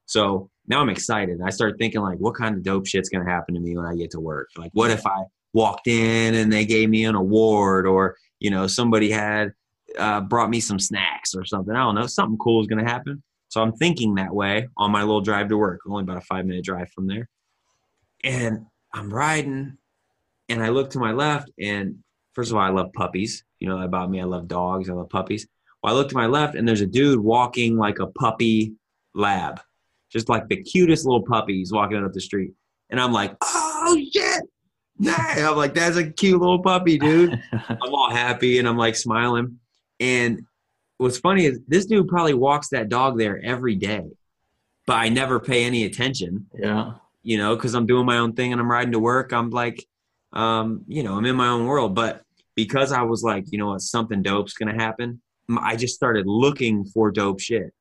So 0.05 0.49
now 0.67 0.81
I'm 0.81 0.89
excited. 0.89 1.39
I 1.43 1.49
start 1.49 1.75
thinking 1.77 2.01
like, 2.01 2.17
what 2.17 2.35
kind 2.35 2.55
of 2.55 2.63
dope 2.63 2.87
shit's 2.87 3.09
gonna 3.09 3.29
happen 3.29 3.55
to 3.55 3.61
me 3.61 3.75
when 3.75 3.85
I 3.85 3.95
get 3.95 4.11
to 4.11 4.19
work? 4.19 4.49
Like, 4.57 4.71
what 4.73 4.91
if 4.91 5.05
I 5.05 5.23
walked 5.53 5.87
in 5.87 6.35
and 6.35 6.51
they 6.51 6.65
gave 6.65 6.89
me 6.89 7.05
an 7.05 7.15
award, 7.15 7.87
or 7.87 8.15
you 8.39 8.49
know, 8.49 8.67
somebody 8.67 9.09
had 9.09 9.53
uh, 9.97 10.21
brought 10.21 10.49
me 10.49 10.59
some 10.59 10.79
snacks 10.79 11.33
or 11.35 11.45
something? 11.45 11.75
I 11.75 11.79
don't 11.79 11.95
know. 11.95 12.07
Something 12.07 12.37
cool 12.37 12.61
is 12.61 12.67
gonna 12.67 12.89
happen. 12.89 13.23
So 13.49 13.61
I'm 13.61 13.73
thinking 13.73 14.15
that 14.15 14.33
way 14.33 14.67
on 14.77 14.91
my 14.91 15.01
little 15.01 15.21
drive 15.21 15.49
to 15.49 15.57
work. 15.57 15.81
Only 15.87 16.03
about 16.03 16.17
a 16.17 16.21
five 16.21 16.45
minute 16.45 16.65
drive 16.65 16.89
from 16.91 17.07
there, 17.07 17.29
and 18.23 18.65
I'm 18.93 19.13
riding, 19.13 19.77
and 20.49 20.63
I 20.63 20.69
look 20.69 20.91
to 20.91 20.99
my 20.99 21.11
left, 21.11 21.51
and 21.59 21.99
first 22.33 22.51
of 22.51 22.57
all, 22.57 22.63
I 22.63 22.69
love 22.69 22.93
puppies. 22.93 23.43
You 23.59 23.69
know 23.69 23.81
about 23.81 24.09
me. 24.09 24.21
I 24.21 24.25
love 24.25 24.47
dogs. 24.47 24.89
I 24.89 24.93
love 24.93 25.09
puppies. 25.09 25.47
Well, 25.81 25.93
I 25.93 25.97
look 25.97 26.09
to 26.09 26.15
my 26.15 26.27
left, 26.27 26.55
and 26.55 26.67
there's 26.67 26.81
a 26.81 26.87
dude 26.87 27.19
walking 27.19 27.77
like 27.77 27.99
a 27.99 28.07
puppy 28.07 28.73
lab 29.13 29.61
just 30.15 30.29
like 30.29 30.47
the 30.47 30.63
cutest 30.63 31.05
little 31.05 31.23
puppies 31.23 31.73
walking 31.73 32.01
up 32.01 32.13
the 32.13 32.21
street. 32.21 32.53
And 32.89 33.01
I'm 33.01 33.11
like, 33.11 33.35
oh 33.41 34.01
shit. 34.13 34.43
Nah. 34.97 35.13
I'm 35.17 35.57
like, 35.57 35.73
that's 35.73 35.97
a 35.97 36.09
cute 36.09 36.39
little 36.39 36.63
puppy, 36.63 36.97
dude. 36.97 37.37
I'm 37.51 37.93
all 37.93 38.09
happy 38.09 38.57
and 38.57 38.65
I'm 38.65 38.77
like 38.77 38.95
smiling. 38.95 39.59
And 39.99 40.45
what's 40.99 41.17
funny 41.17 41.45
is 41.45 41.59
this 41.67 41.85
dude 41.85 42.07
probably 42.07 42.33
walks 42.33 42.69
that 42.69 42.87
dog 42.87 43.17
there 43.17 43.43
every 43.43 43.75
day, 43.75 44.03
but 44.87 44.93
I 44.93 45.09
never 45.09 45.37
pay 45.37 45.65
any 45.65 45.83
attention, 45.83 46.47
yeah. 46.57 46.93
you 47.21 47.37
know, 47.37 47.55
because 47.55 47.73
I'm 47.73 47.85
doing 47.85 48.05
my 48.05 48.19
own 48.19 48.33
thing 48.33 48.53
and 48.53 48.61
I'm 48.61 48.71
riding 48.71 48.93
to 48.93 48.99
work. 48.99 49.33
I'm 49.33 49.49
like, 49.49 49.85
um, 50.35 50.83
you 50.87 51.03
know, 51.03 51.15
I'm 51.17 51.25
in 51.25 51.35
my 51.35 51.47
own 51.47 51.65
world. 51.65 51.95
But 51.95 52.21
because 52.55 52.91
I 52.91 53.01
was 53.01 53.23
like, 53.23 53.45
you 53.51 53.57
know 53.57 53.67
what, 53.67 53.81
something 53.81 54.21
dope's 54.21 54.53
gonna 54.53 54.73
happen, 54.75 55.21
I 55.49 55.75
just 55.75 55.95
started 55.95 56.27
looking 56.27 56.85
for 56.85 57.11
dope 57.11 57.39
shit. 57.39 57.73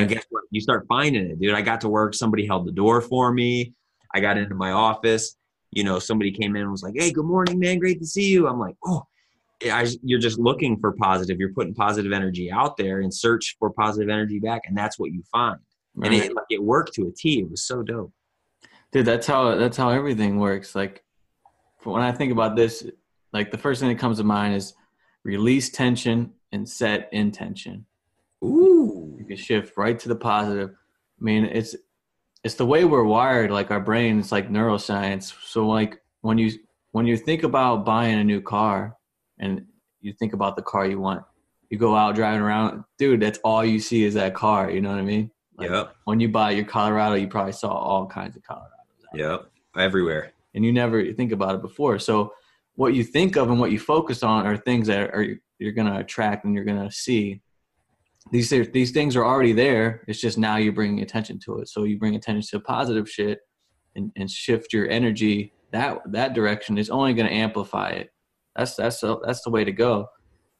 And 0.00 0.08
guess 0.08 0.24
what? 0.30 0.44
You 0.50 0.60
start 0.60 0.86
finding 0.88 1.30
it, 1.30 1.40
dude. 1.40 1.54
I 1.54 1.62
got 1.62 1.80
to 1.82 1.88
work. 1.88 2.14
Somebody 2.14 2.46
held 2.46 2.66
the 2.66 2.72
door 2.72 3.00
for 3.00 3.32
me. 3.32 3.74
I 4.12 4.20
got 4.20 4.36
into 4.36 4.54
my 4.54 4.72
office. 4.72 5.36
You 5.70 5.84
know, 5.84 5.98
somebody 5.98 6.32
came 6.32 6.56
in 6.56 6.62
and 6.62 6.70
was 6.70 6.82
like, 6.82 6.94
"Hey, 6.96 7.12
good 7.12 7.26
morning, 7.26 7.58
man. 7.58 7.78
Great 7.78 8.00
to 8.00 8.06
see 8.06 8.28
you." 8.28 8.48
I'm 8.48 8.58
like, 8.58 8.74
"Oh, 8.84 9.04
I, 9.70 9.86
you're 10.02 10.18
just 10.18 10.38
looking 10.38 10.80
for 10.80 10.92
positive. 10.92 11.38
You're 11.38 11.52
putting 11.52 11.74
positive 11.74 12.10
energy 12.10 12.50
out 12.50 12.76
there 12.76 13.00
and 13.00 13.12
search 13.14 13.56
for 13.58 13.70
positive 13.70 14.08
energy 14.08 14.40
back, 14.40 14.62
and 14.66 14.76
that's 14.76 14.98
what 14.98 15.12
you 15.12 15.22
find." 15.30 15.58
And 16.02 16.14
it 16.14 16.34
like 16.34 16.46
it 16.50 16.62
worked 16.62 16.94
to 16.94 17.06
a 17.06 17.12
T. 17.12 17.40
It 17.40 17.50
was 17.50 17.62
so 17.64 17.82
dope. 17.82 18.12
dude 18.92 19.04
that's 19.04 19.26
how 19.26 19.54
that's 19.56 19.76
how 19.76 19.90
everything 19.90 20.38
works 20.38 20.74
like 20.74 21.04
when 21.84 22.02
i 22.02 22.12
think 22.12 22.32
about 22.32 22.56
this 22.56 22.84
like 23.32 23.50
the 23.50 23.58
first 23.58 23.80
thing 23.80 23.88
that 23.88 23.98
comes 23.98 24.18
to 24.18 24.24
mind 24.24 24.54
is 24.54 24.74
release 25.24 25.68
tension 25.70 26.32
and 26.52 26.68
set 26.68 27.08
intention. 27.12 27.84
Ooh. 28.42 29.16
You 29.18 29.24
can 29.24 29.36
shift 29.36 29.76
right 29.76 29.98
to 29.98 30.08
the 30.08 30.16
positive. 30.16 30.70
I 30.70 31.24
mean, 31.24 31.44
it's 31.44 31.76
it's 32.44 32.54
the 32.54 32.66
way 32.66 32.84
we're 32.84 33.04
wired. 33.04 33.50
Like 33.50 33.70
our 33.70 33.80
brain, 33.80 34.18
it's 34.18 34.32
like 34.32 34.48
neuroscience. 34.48 35.34
So 35.44 35.66
like 35.66 36.00
when 36.22 36.38
you 36.38 36.52
when 36.92 37.06
you 37.06 37.16
think 37.16 37.42
about 37.42 37.84
buying 37.84 38.18
a 38.18 38.24
new 38.24 38.40
car, 38.40 38.96
and 39.38 39.66
you 40.00 40.12
think 40.12 40.32
about 40.32 40.56
the 40.56 40.62
car 40.62 40.86
you 40.86 41.00
want, 41.00 41.22
you 41.68 41.78
go 41.78 41.94
out 41.94 42.14
driving 42.14 42.40
around, 42.40 42.84
dude. 42.96 43.20
That's 43.20 43.38
all 43.44 43.64
you 43.64 43.80
see 43.80 44.04
is 44.04 44.14
that 44.14 44.34
car. 44.34 44.70
You 44.70 44.80
know 44.80 44.90
what 44.90 44.98
I 44.98 45.02
mean? 45.02 45.30
Like, 45.56 45.70
Yep. 45.70 45.96
When 46.04 46.20
you 46.20 46.28
buy 46.28 46.52
your 46.52 46.64
Colorado, 46.64 47.16
you 47.16 47.26
probably 47.26 47.52
saw 47.52 47.70
all 47.70 48.06
kinds 48.06 48.36
of 48.36 48.42
Colorados. 48.42 48.68
there. 49.12 49.30
Yep. 49.32 49.50
Everywhere. 49.76 50.32
And 50.54 50.64
you 50.64 50.72
never 50.72 51.12
think 51.12 51.32
about 51.32 51.54
it 51.54 51.62
before. 51.62 51.98
So 51.98 52.32
what 52.74 52.94
you 52.94 53.04
think 53.04 53.36
of 53.36 53.50
and 53.50 53.60
what 53.60 53.72
you 53.72 53.78
focus 53.78 54.22
on 54.22 54.46
are 54.46 54.56
things 54.56 54.86
that 54.86 55.10
are 55.10 55.38
you're 55.58 55.72
going 55.72 55.92
to 55.92 55.98
attract 55.98 56.44
and 56.44 56.54
you're 56.54 56.64
going 56.64 56.82
to 56.82 56.94
see. 56.94 57.40
These 58.30 58.52
are, 58.52 58.64
these 58.64 58.90
things 58.92 59.16
are 59.16 59.24
already 59.24 59.52
there. 59.52 60.04
It's 60.06 60.20
just 60.20 60.38
now 60.38 60.56
you're 60.56 60.72
bringing 60.72 61.00
attention 61.00 61.38
to 61.40 61.58
it. 61.58 61.68
So 61.68 61.84
you 61.84 61.98
bring 61.98 62.14
attention 62.14 62.46
to 62.50 62.64
positive 62.64 63.10
shit 63.10 63.40
and, 63.96 64.12
and 64.16 64.30
shift 64.30 64.72
your 64.72 64.88
energy 64.88 65.52
that 65.72 66.00
that 66.12 66.34
direction 66.34 66.78
is 66.78 66.90
only 66.90 67.14
going 67.14 67.28
to 67.28 67.34
amplify 67.34 67.90
it. 67.90 68.10
That's 68.56 68.74
that's 68.74 69.00
the, 69.00 69.18
that's 69.24 69.42
the 69.42 69.50
way 69.50 69.64
to 69.64 69.72
go. 69.72 70.06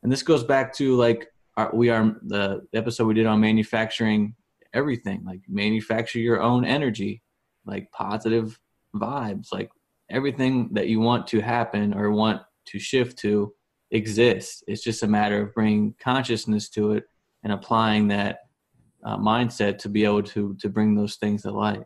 And 0.03 0.13
this 0.13 0.23
goes 0.23 0.45
back 0.45 0.75
to 0.75 0.97
like 0.97 1.29
our, 1.57 1.75
we 1.75 1.91
are 1.91 2.17
the 2.23 2.67
episode 2.75 3.07
we 3.07 3.15
did 3.15 3.27
on 3.27 3.41
manufacturing 3.41 4.35
everything. 4.75 5.25
Like 5.25 5.41
manufacture 5.49 6.19
your 6.19 6.43
own 6.43 6.65
energy, 6.65 7.23
like 7.65 7.91
positive 7.91 8.59
vibes, 8.95 9.49
like 9.53 9.71
everything 10.11 10.71
that 10.73 10.89
you 10.89 11.01
want 11.01 11.27
to 11.29 11.41
happen 11.41 11.95
or 11.95 12.11
want 12.11 12.43
to 12.67 12.79
shift 12.79 13.19
to 13.19 13.53
exists. 13.91 14.63
It's 14.67 14.83
just 14.83 15.03
a 15.03 15.07
matter 15.07 15.43
of 15.43 15.55
bringing 15.55 15.95
consciousness 16.01 16.69
to 16.71 16.93
it 16.93 17.05
and 17.43 17.53
applying 17.53 18.09
that 18.09 18.41
uh, 19.05 19.17
mindset 19.17 19.79
to 19.79 19.89
be 19.89 20.05
able 20.05 20.23
to 20.23 20.57
to 20.61 20.69
bring 20.69 20.95
those 20.95 21.17
things 21.17 21.43
to 21.43 21.51
light. 21.51 21.83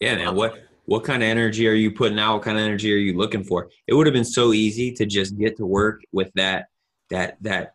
Yeah, 0.00 0.16
man. 0.16 0.34
What 0.34 0.58
what 0.86 1.04
kind 1.04 1.22
of 1.22 1.28
energy 1.28 1.68
are 1.68 1.74
you 1.74 1.90
putting 1.90 2.18
out? 2.18 2.34
What 2.34 2.42
kind 2.44 2.58
of 2.58 2.64
energy 2.64 2.92
are 2.92 2.98
you 2.98 3.16
looking 3.16 3.44
for? 3.44 3.68
It 3.86 3.94
would 3.94 4.06
have 4.06 4.14
been 4.14 4.24
so 4.24 4.52
easy 4.52 4.92
to 4.92 5.06
just 5.06 5.36
get 5.36 5.56
to 5.56 5.66
work 5.66 6.02
with 6.12 6.30
that 6.34 6.66
that 7.10 7.36
that 7.42 7.74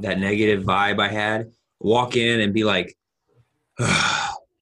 that 0.00 0.18
negative 0.18 0.64
vibe 0.64 1.00
I 1.00 1.08
had. 1.08 1.50
Walk 1.80 2.16
in 2.16 2.40
and 2.40 2.52
be 2.52 2.64
like, 2.64 2.96
you 3.78 3.86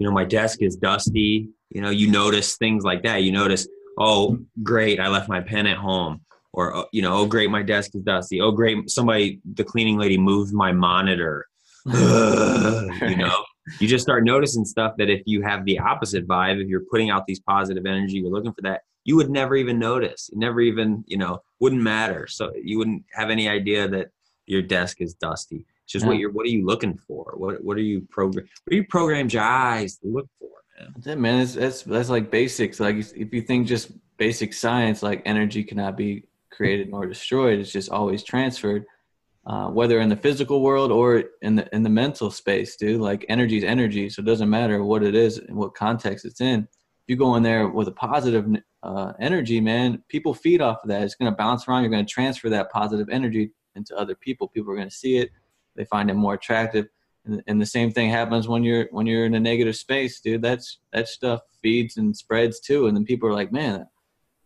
know, 0.01 0.13
my 0.13 0.25
desk 0.25 0.63
is 0.63 0.77
dusty. 0.77 1.51
You 1.71 1.83
know, 1.83 1.91
you 1.91 2.11
notice 2.11 2.57
things 2.57 2.85
like 2.85 3.03
that. 3.03 3.23
You 3.23 3.33
notice, 3.33 3.67
oh, 3.99 4.39
great, 4.63 5.01
I 5.01 5.09
left 5.09 5.29
my 5.29 5.41
pen 5.41 5.67
at 5.67 5.77
home. 5.77 6.21
Or, 6.53 6.75
uh, 6.75 6.85
you 6.93 7.03
know, 7.03 7.19
oh, 7.19 7.27
great, 7.27 7.51
my 7.51 7.63
desk 7.63 7.95
is 7.95 8.03
dusty. 8.03 8.41
Oh, 8.41 8.51
great, 8.51 8.89
somebody, 8.89 9.41
the 9.55 9.65
cleaning 9.65 9.99
lady 9.99 10.17
moved 10.17 10.55
my 10.55 10.73
monitor. 10.73 11.47
you 11.85 13.17
know, 13.17 13.45
you 13.79 13.87
just 13.87 14.03
start 14.03 14.25
noticing 14.25 14.65
stuff 14.65 14.95
that 14.99 15.11
if 15.11 15.23
you 15.27 15.43
have 15.43 15.65
the 15.65 15.79
opposite 15.79 16.27
vibe, 16.27 16.63
if 16.63 16.69
you're 16.69 16.85
putting 16.91 17.11
out 17.11 17.27
these 17.27 17.41
positive 17.41 17.85
energy, 17.85 18.19
you're 18.19 18.31
looking 18.31 18.53
for 18.53 18.63
that, 18.63 18.83
you 19.05 19.17
would 19.17 19.31
never 19.31 19.55
even 19.55 19.79
notice. 19.79 20.31
It 20.33 20.39
never 20.39 20.61
even, 20.61 21.05
you 21.07 21.19
know, 21.19 21.43
wouldn't 21.61 21.83
matter. 21.83 22.27
So 22.27 22.53
you 22.61 22.79
wouldn't 22.79 23.05
have 23.13 23.31
any 23.31 23.49
idea 23.49 23.87
that 23.89 24.09
your 24.47 24.63
desk 24.63 25.01
is 25.01 25.15
dusty. 25.15 25.65
It's 25.85 25.93
just 25.93 26.07
what 26.07 26.19
you're 26.19 26.33
what 26.33 26.47
are 26.47 26.51
you 26.51 26.67
looking 26.67 26.97
for? 26.97 27.35
What 27.37 27.63
what 27.63 27.77
are 27.77 27.83
you 27.83 28.01
program 28.11 28.49
what 28.65 28.73
are 28.73 28.77
you 28.77 28.87
programmed 28.89 29.33
your 29.33 29.45
eyes 29.45 29.99
to 29.99 30.09
look 30.09 30.29
for, 30.41 30.49
That's 30.79 31.07
it, 31.07 31.19
man. 31.19 31.41
It's, 31.41 31.55
that's 31.55 31.83
that's 31.83 32.09
like 32.09 32.31
basics. 32.31 32.81
Like 32.81 32.97
if 32.97 33.33
you 33.33 33.43
think 33.43 33.67
just 33.67 33.93
basic 34.17 34.53
science, 34.53 35.03
like 35.03 35.23
energy 35.25 35.65
cannot 35.65 35.97
be 35.97 36.25
created 36.51 36.91
nor 36.91 37.07
destroyed. 37.07 37.59
It's 37.59 37.73
just 37.73 37.91
always 37.91 38.23
transferred, 38.23 38.85
uh, 39.47 39.69
whether 39.69 40.01
in 40.01 40.09
the 40.09 40.17
physical 40.17 40.63
world 40.63 40.93
or 40.93 41.25
in 41.43 41.57
the 41.57 41.75
in 41.75 41.83
the 41.83 41.91
mental 41.91 42.31
space, 42.31 42.77
dude. 42.77 43.01
Like 43.01 43.25
energy 43.29 43.59
is 43.59 43.65
energy, 43.65 44.09
so 44.11 44.21
it 44.21 44.27
doesn't 44.27 44.51
matter 44.51 44.83
what 44.83 45.03
it 45.03 45.15
is 45.15 45.39
and 45.39 45.57
what 45.57 45.75
context 45.75 46.25
it's 46.25 46.41
in. 46.41 46.61
If 46.61 47.11
you 47.11 47.17
go 47.17 47.37
in 47.37 47.43
there 47.43 47.69
with 47.69 47.89
a 47.89 47.93
positive 47.93 48.47
uh, 48.83 49.13
energy, 49.21 49.61
man, 49.61 50.03
people 50.09 50.35
feed 50.35 50.61
off 50.61 50.79
of 50.83 50.89
that. 50.89 51.03
It's 51.03 51.15
going 51.15 51.31
to 51.31 51.37
bounce 51.37 51.69
around. 51.69 51.83
You're 51.83 51.93
going 51.93 52.05
to 52.05 52.13
transfer 52.13 52.51
that 52.51 52.71
positive 52.73 53.09
energy 53.11 53.53
into 53.77 53.97
other 53.97 54.17
people. 54.17 54.49
People 54.49 54.73
are 54.73 54.77
going 54.77 54.89
to 54.89 54.95
see 54.95 55.19
it. 55.19 55.31
They 55.77 55.85
find 55.85 56.11
it 56.11 56.15
more 56.15 56.35
attractive 56.35 56.87
and, 57.27 57.43
and 57.47 57.61
the 57.61 57.67
same 57.67 57.91
thing 57.91 58.11
happens 58.11 58.49
when 58.49 58.63
you're 58.65 58.89
when 58.91 59.07
you're 59.07 59.27
in 59.27 59.35
a 59.35 59.41
negative 59.41 59.77
space 59.77 60.21
dude 60.21 60.43
that's 60.43 60.79
that 60.93 61.09
stuff 61.09 61.41
feeds 61.63 61.97
and 61.97 62.17
spreads 62.17 62.61
too. 62.61 62.87
And 62.87 62.97
then 62.97 63.05
people 63.05 63.29
are 63.29 63.35
like 63.35 63.53
man 63.53 63.87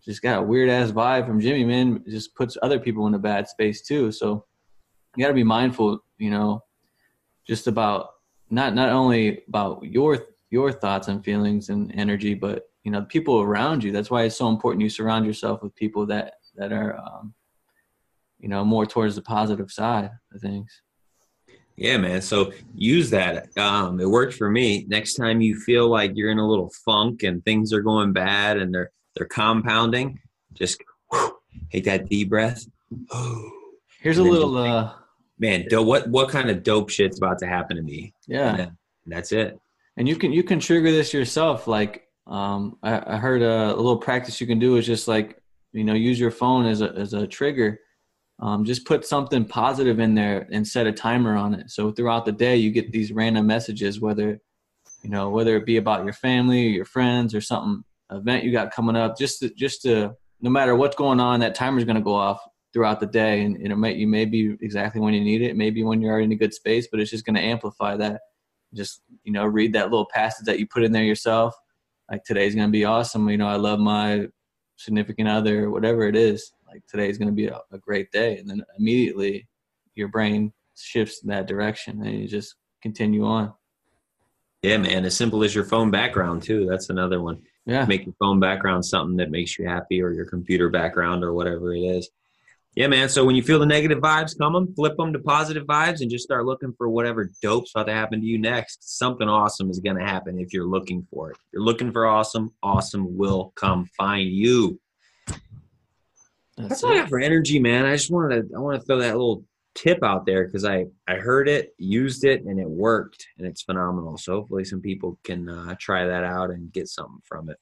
just 0.04 0.22
got 0.22 0.38
a 0.38 0.42
weird 0.42 0.70
ass 0.70 0.90
vibe 0.90 1.26
from 1.26 1.40
jimmy 1.40 1.64
man. 1.64 2.02
It 2.06 2.10
just 2.10 2.34
puts 2.34 2.56
other 2.62 2.80
people 2.80 3.06
in 3.06 3.14
a 3.14 3.18
bad 3.18 3.48
space 3.48 3.82
too. 3.82 4.10
So 4.12 4.46
you 5.16 5.22
got 5.22 5.28
to 5.28 5.34
be 5.34 5.44
mindful 5.44 6.00
you 6.18 6.30
know 6.30 6.64
just 7.46 7.66
about 7.66 8.10
not 8.50 8.74
not 8.74 8.88
only 8.88 9.42
about 9.48 9.82
your 9.84 10.26
your 10.50 10.72
thoughts 10.72 11.08
and 11.08 11.24
feelings 11.24 11.68
and 11.68 11.92
energy 11.94 12.34
but 12.34 12.64
you 12.82 12.90
know 12.90 13.00
the 13.00 13.06
people 13.06 13.40
around 13.40 13.84
you. 13.84 13.92
That's 13.92 14.10
why 14.10 14.22
it's 14.22 14.36
so 14.36 14.48
important 14.48 14.82
you 14.82 14.88
surround 14.88 15.26
yourself 15.26 15.62
with 15.62 15.74
people 15.74 16.06
that 16.06 16.34
that 16.56 16.72
are 16.72 16.98
um, 16.98 17.34
you 18.38 18.48
know 18.48 18.64
more 18.64 18.86
towards 18.86 19.16
the 19.16 19.22
positive 19.22 19.70
side 19.70 20.10
of 20.32 20.40
things 20.40 20.80
Yeah, 21.80 21.96
man. 21.96 22.20
So 22.20 22.52
use 22.74 23.08
that. 23.10 23.56
Um, 23.56 23.98
it 24.00 24.08
worked 24.08 24.34
for 24.34 24.50
me. 24.50 24.84
Next 24.88 25.14
time 25.14 25.40
you 25.40 25.58
feel 25.58 25.88
like 25.88 26.12
you're 26.14 26.30
in 26.30 26.38
a 26.38 26.46
little 26.46 26.70
funk 26.84 27.22
and 27.22 27.42
things 27.44 27.72
are 27.72 27.80
going 27.80 28.12
bad 28.12 28.58
and 28.58 28.72
they're 28.72 28.90
they're 29.16 29.26
compounding, 29.26 30.20
just 30.52 30.82
whew, 31.10 31.36
take 31.72 31.84
that 31.84 32.08
deep 32.08 32.28
breath. 32.28 32.64
here's 34.02 34.18
a 34.18 34.22
little 34.22 34.56
uh 34.56 34.92
Man, 35.38 35.64
do, 35.70 35.82
what 35.82 36.06
what 36.08 36.28
kind 36.28 36.50
of 36.50 36.62
dope 36.62 36.90
shit's 36.90 37.16
about 37.16 37.38
to 37.38 37.46
happen 37.46 37.76
to 37.76 37.82
me? 37.82 38.12
yeah 38.28 38.56
And 38.56 38.70
that's 39.06 39.32
it. 39.32 39.58
and 39.96 40.06
you 40.06 40.16
can 40.16 40.32
you 40.32 40.42
can 40.42 40.60
trigger 40.60 40.90
this 40.92 41.14
yourself 41.14 41.66
like 41.66 42.06
um 42.26 42.76
i, 42.82 43.14
I 43.14 43.16
heard 43.16 43.40
a, 43.40 43.74
a 43.74 43.76
little 43.76 43.96
practice 43.96 44.38
you 44.40 44.46
can 44.46 44.58
do 44.58 44.76
is 44.76 44.84
just 44.86 45.08
like 45.08 45.40
you 45.72 45.84
know 45.84 45.94
use 45.94 46.20
your 46.20 46.30
phone 46.30 46.66
as 46.66 46.82
a 46.82 46.90
as 46.92 47.14
a 47.14 47.26
trigger 47.26 47.80
um, 48.40 48.64
just 48.64 48.86
put 48.86 49.04
something 49.04 49.44
positive 49.44 50.00
in 50.00 50.14
there 50.14 50.48
and 50.50 50.66
set 50.66 50.86
a 50.86 50.92
timer 50.92 51.36
on 51.36 51.54
it. 51.54 51.70
So 51.70 51.92
throughout 51.92 52.24
the 52.24 52.32
day 52.32 52.56
you 52.56 52.70
get 52.70 52.90
these 52.90 53.12
random 53.12 53.46
messages 53.46 54.00
whether 54.00 54.40
you 55.02 55.10
know 55.10 55.30
whether 55.30 55.56
it 55.56 55.66
be 55.66 55.76
about 55.76 56.04
your 56.04 56.12
family 56.12 56.66
or 56.66 56.70
your 56.70 56.84
friends 56.84 57.34
or 57.34 57.40
something 57.40 57.84
event 58.10 58.44
you 58.44 58.50
got 58.50 58.72
coming 58.72 58.96
up 58.96 59.16
just 59.16 59.38
to, 59.38 59.50
just 59.50 59.82
to 59.82 60.14
no 60.40 60.50
matter 60.50 60.74
what's 60.74 60.96
going 60.96 61.20
on 61.20 61.40
that 61.40 61.54
timer's 61.54 61.84
going 61.84 61.96
to 61.96 62.02
go 62.02 62.14
off 62.14 62.40
throughout 62.72 63.00
the 63.00 63.06
day. 63.06 63.42
And, 63.42 63.56
and 63.56 63.72
it 63.72 63.76
may 63.76 63.94
you 63.94 64.08
may 64.08 64.24
be 64.24 64.56
exactly 64.60 65.00
when 65.00 65.14
you 65.14 65.20
need 65.20 65.42
it. 65.42 65.56
Maybe 65.56 65.82
when 65.82 66.00
you're 66.00 66.12
already 66.12 66.26
in 66.26 66.32
a 66.32 66.36
good 66.36 66.54
space 66.54 66.88
but 66.90 67.00
it's 67.00 67.10
just 67.10 67.26
going 67.26 67.36
to 67.36 67.42
amplify 67.42 67.96
that. 67.96 68.22
Just 68.72 69.02
you 69.24 69.32
know 69.32 69.44
read 69.44 69.74
that 69.74 69.90
little 69.90 70.08
passage 70.12 70.46
that 70.46 70.58
you 70.58 70.66
put 70.66 70.84
in 70.84 70.92
there 70.92 71.04
yourself. 71.04 71.54
Like 72.10 72.24
today's 72.24 72.54
going 72.54 72.68
to 72.68 72.72
be 72.72 72.84
awesome. 72.84 73.28
You 73.28 73.36
know 73.36 73.48
i 73.48 73.56
love 73.56 73.78
my 73.78 74.26
significant 74.76 75.28
other 75.28 75.70
whatever 75.70 76.04
it 76.08 76.16
is 76.16 76.52
like 76.72 76.86
today's 76.86 77.18
going 77.18 77.28
to 77.28 77.34
be 77.34 77.46
a, 77.46 77.60
a 77.72 77.78
great 77.78 78.10
day 78.12 78.38
and 78.38 78.48
then 78.48 78.62
immediately 78.78 79.46
your 79.94 80.08
brain 80.08 80.52
shifts 80.76 81.22
in 81.22 81.28
that 81.28 81.46
direction 81.46 82.02
and 82.06 82.18
you 82.18 82.28
just 82.28 82.56
continue 82.82 83.24
on 83.24 83.52
Yeah, 84.62 84.78
man. 84.78 85.04
As 85.04 85.16
simple 85.16 85.44
as 85.44 85.54
your 85.54 85.64
phone 85.64 85.90
background 85.90 86.42
too. 86.42 86.66
That's 86.66 86.90
another 86.90 87.20
one. 87.20 87.42
yeah 87.66 87.84
Make 87.84 88.06
your 88.06 88.14
phone 88.18 88.40
background 88.40 88.84
something 88.84 89.16
that 89.16 89.30
makes 89.30 89.58
you 89.58 89.68
happy, 89.68 90.02
or 90.02 90.12
your 90.12 90.26
computer 90.26 90.68
background, 90.68 91.24
or 91.24 91.32
whatever 91.32 91.74
it 91.74 91.80
is. 91.80 92.08
Yeah, 92.76 92.86
man. 92.86 93.08
So 93.08 93.24
when 93.24 93.34
you 93.34 93.42
feel 93.42 93.58
the 93.58 93.66
negative 93.66 93.98
vibes 93.98 94.38
coming, 94.38 94.72
flip 94.74 94.96
them 94.96 95.12
to 95.12 95.18
positive 95.18 95.66
vibes, 95.66 96.02
and 96.02 96.10
just 96.10 96.24
start 96.24 96.46
looking 96.46 96.72
for 96.78 96.88
whatever 96.88 97.28
dope's 97.42 97.72
about 97.74 97.86
to 97.88 97.92
happen 97.92 98.20
to 98.20 98.26
you 98.26 98.38
next. 98.38 98.96
Something 98.98 99.28
awesome 99.28 99.70
is 99.70 99.80
going 99.80 99.96
to 99.96 100.04
happen 100.04 100.38
if 100.38 100.52
you're 100.52 100.68
looking 100.68 101.06
for 101.10 101.30
it. 101.30 101.36
If 101.36 101.54
you're 101.54 101.64
looking 101.64 101.90
for 101.90 102.06
awesome. 102.06 102.54
Awesome 102.62 103.16
will 103.16 103.52
come 103.56 103.86
find 103.96 104.28
you. 104.28 104.78
That's 106.62 106.80
that's 106.80 106.84
all 106.84 106.92
I 106.92 106.96
it. 106.96 106.98
got 107.00 107.08
for 107.08 107.20
energy, 107.20 107.58
man. 107.58 107.84
I 107.86 107.92
just 107.96 108.10
wanted 108.10 108.48
to 108.50 108.56
I 108.56 108.60
want 108.60 108.80
to 108.80 108.86
throw 108.86 108.98
that 108.98 109.12
little 109.12 109.44
tip 109.74 110.02
out 110.02 110.26
there 110.26 110.44
because 110.46 110.64
I 110.64 110.86
I 111.06 111.14
heard 111.16 111.48
it, 111.48 111.74
used 111.78 112.24
it, 112.24 112.44
and 112.44 112.58
it 112.60 112.68
worked, 112.68 113.26
and 113.38 113.46
it's 113.46 113.62
phenomenal. 113.62 114.18
So 114.18 114.34
hopefully 114.34 114.64
some 114.64 114.80
people 114.80 115.18
can 115.24 115.48
uh, 115.48 115.74
try 115.78 116.06
that 116.06 116.24
out 116.24 116.50
and 116.50 116.72
get 116.72 116.88
something 116.88 117.20
from 117.24 117.50
it. 117.50 117.56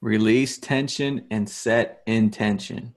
release 0.00 0.58
tension 0.58 1.26
and 1.30 1.48
set 1.48 2.02
intention 2.06 2.94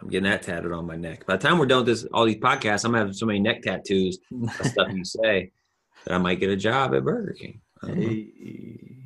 I'm 0.00 0.08
getting 0.08 0.30
that 0.30 0.42
tatted 0.42 0.72
on 0.72 0.86
my 0.86 0.96
neck. 0.96 1.26
By 1.26 1.36
the 1.36 1.46
time 1.46 1.58
we're 1.58 1.66
done 1.66 1.84
with 1.84 1.86
this, 1.86 2.04
all 2.12 2.24
these 2.24 2.36
podcasts, 2.36 2.84
I'm 2.84 2.94
having 2.94 3.12
so 3.12 3.26
many 3.26 3.40
neck 3.40 3.62
tattoos 3.62 4.18
of 4.60 4.66
stuff 4.66 4.88
you 4.92 5.04
say 5.04 5.50
that 6.04 6.14
I 6.14 6.18
might 6.18 6.40
get 6.40 6.50
a 6.50 6.56
job 6.56 6.94
at 6.94 7.04
Burger 7.04 7.32
King. 7.32 7.60
I 7.82 7.86
don't 7.88 8.00
know. 8.00 8.06
Hey. 8.06 9.04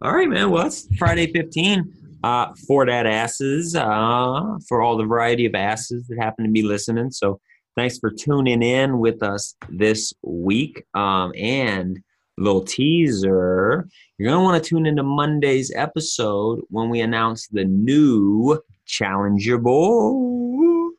All 0.00 0.14
right, 0.14 0.28
man. 0.28 0.50
Well, 0.50 0.66
it's 0.66 0.86
Friday 0.96 1.32
15 1.32 1.92
uh, 2.24 2.54
for 2.66 2.86
that 2.86 3.04
asses, 3.04 3.76
uh, 3.76 4.40
for 4.66 4.80
all 4.80 4.96
the 4.96 5.04
variety 5.04 5.44
of 5.44 5.54
asses 5.54 6.06
that 6.06 6.18
happen 6.18 6.46
to 6.46 6.50
be 6.50 6.62
listening. 6.62 7.10
So 7.10 7.38
thanks 7.76 7.98
for 7.98 8.10
tuning 8.10 8.62
in 8.62 8.98
with 8.98 9.22
us 9.22 9.54
this 9.68 10.14
week. 10.22 10.84
Um, 10.94 11.32
and 11.36 12.02
little 12.38 12.64
teaser 12.64 13.86
you're 14.18 14.28
going 14.28 14.40
to 14.40 14.42
want 14.42 14.62
to 14.62 14.68
tune 14.68 14.86
into 14.86 15.02
Monday's 15.02 15.70
episode 15.76 16.60
when 16.68 16.88
we 16.88 17.00
announce 17.00 17.46
the 17.48 17.64
new 17.64 18.58
Challenger 18.86 19.58
boy. 19.58 20.90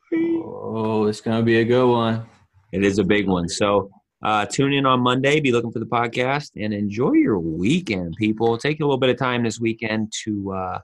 Oh, 0.44 1.06
it's 1.08 1.20
gonna 1.20 1.42
be 1.42 1.60
a 1.60 1.64
good 1.64 1.88
one. 1.90 2.26
It 2.72 2.84
is 2.84 2.98
a 2.98 3.04
big 3.04 3.28
one. 3.28 3.48
So 3.48 3.90
uh, 4.22 4.46
tune 4.46 4.72
in 4.72 4.86
on 4.86 5.00
Monday. 5.00 5.40
Be 5.40 5.52
looking 5.52 5.72
for 5.72 5.78
the 5.78 5.86
podcast 5.86 6.50
and 6.56 6.72
enjoy 6.74 7.12
your 7.12 7.38
weekend, 7.38 8.14
people. 8.16 8.58
Take 8.58 8.80
a 8.80 8.84
little 8.84 8.98
bit 8.98 9.10
of 9.10 9.18
time 9.18 9.44
this 9.44 9.60
weekend 9.60 10.12
to 10.24 10.52
uh, 10.52 10.78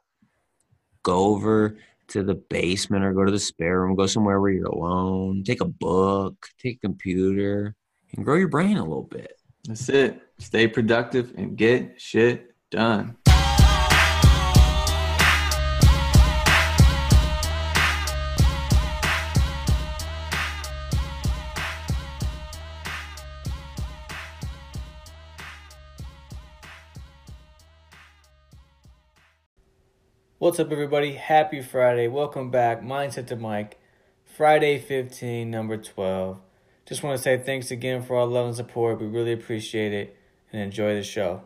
go 1.03 1.27
over 1.27 1.77
to 2.09 2.23
the 2.23 2.35
basement 2.35 3.05
or 3.05 3.13
go 3.13 3.25
to 3.25 3.33
the 3.33 3.39
spare 3.39 3.81
room. 3.81 3.97
Go 3.97 4.07
somewhere 4.07 4.41
where 4.41 4.51
you're 4.51 4.67
alone. 4.67 5.45
Take 5.45 5.61
a 5.61 5.67
book. 5.67 6.47
Take 6.59 6.77
a 6.77 6.87
computer 6.87 7.75
and 8.15 8.25
grow 8.25 8.37
your 8.37 8.49
brain 8.49 8.77
a 8.77 8.83
little 8.83 9.05
bit. 9.05 9.39
That's 9.67 9.89
it. 9.89 10.21
Stay 10.39 10.67
productive 10.67 11.33
and 11.37 11.57
get 11.57 12.01
shit 12.01 12.55
done. 12.71 13.17
What's 30.43 30.59
up, 30.59 30.73
everybody? 30.73 31.13
Happy 31.13 31.63
Friday. 31.63 32.09
Welcome 32.09 32.51
back. 32.51 32.83
Mindset 32.83 33.29
to 33.29 33.37
Mic. 33.37 33.79
Friday 34.25 34.77
15, 34.77 35.49
number 35.49 35.77
12. 35.77 36.37
Just 36.85 37.05
want 37.05 37.17
to 37.17 37.23
say 37.23 37.39
thanks 37.39 37.71
again 37.71 38.03
for 38.03 38.17
all 38.17 38.27
love 38.27 38.47
and 38.47 38.57
support. 38.57 39.01
We 39.01 39.07
really 39.07 39.33
appreciate 39.33 39.93
it 39.93 40.17
and 40.53 40.61
enjoy 40.61 40.97
the 40.97 41.05
show. 41.05 41.43